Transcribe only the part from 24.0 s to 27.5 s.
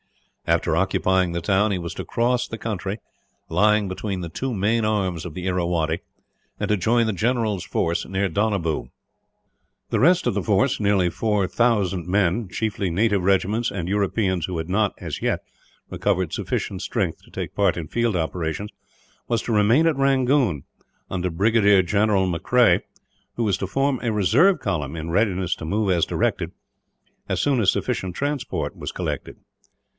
a reserve column, in readiness to move as directed, as